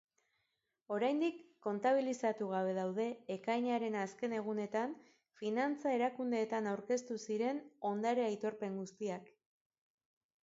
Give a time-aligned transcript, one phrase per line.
[0.93, 3.05] Oraindik kontabilizatu gabe daude
[3.35, 4.95] ekainaren azken egunetan
[5.41, 7.59] finantza-erakundeetan aurkeztu ziren
[7.91, 9.29] ondare-aitorpen guztiak.